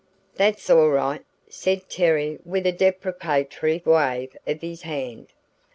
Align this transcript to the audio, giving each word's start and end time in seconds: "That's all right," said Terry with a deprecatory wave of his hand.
"That's 0.33 0.67
all 0.67 0.89
right," 0.89 1.23
said 1.47 1.87
Terry 1.87 2.39
with 2.43 2.65
a 2.65 2.71
deprecatory 2.71 3.83
wave 3.85 4.35
of 4.47 4.61
his 4.63 4.81
hand. 4.81 5.27